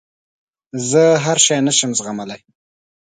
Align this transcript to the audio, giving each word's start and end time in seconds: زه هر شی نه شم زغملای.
زه 0.89 1.03
هر 1.25 1.37
شی 1.45 1.59
نه 1.67 1.71
شم 1.77 1.91
زغملای. 1.97 2.41